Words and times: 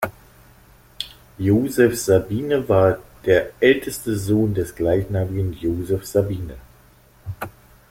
Joseph 1.37 1.95
Sabine 1.95 2.67
war 2.67 2.97
der 3.23 3.51
älteste 3.59 4.17
Sohn 4.17 4.55
des 4.55 4.73
gleichnamigen 4.73 5.53
Joseph 5.53 6.05
Sabine. 6.07 6.55